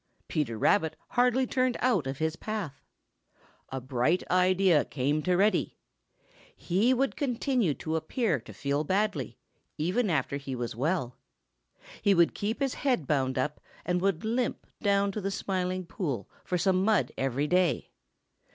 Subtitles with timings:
[0.27, 2.81] Peter Rabbit hardly turned out of his path.
[3.69, 5.77] A bright idea came to Reddy.
[6.55, 9.37] He would continue to appear to feel badly,
[9.77, 11.17] even after he was well.
[12.01, 16.27] He would keep his head bound up and would limp down to the Smiling Pool
[16.43, 17.91] for some mud every day.